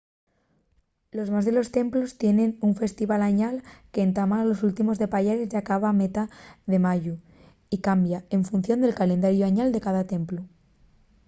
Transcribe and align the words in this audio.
los 1.11 1.29
más 1.33 1.45
de 1.45 1.51
los 1.51 1.69
templos 1.77 2.17
tienen 2.23 2.49
un 2.67 2.73
festival 2.81 3.21
añal 3.31 3.55
qu’entama 3.91 4.37
a 4.39 4.49
últimos 4.69 4.97
de 5.01 5.11
payares 5.13 5.49
y 5.51 5.55
acaba 5.57 5.87
a 5.89 5.97
metá 6.01 6.23
de 6.71 6.77
mayu 6.85 7.15
y 7.75 7.77
cambia 7.87 8.19
en 8.35 8.41
función 8.49 8.77
del 8.81 8.97
calendariu 8.99 9.43
añal 9.45 9.69
de 9.73 9.83
cada 9.85 10.03
templu 10.13 10.41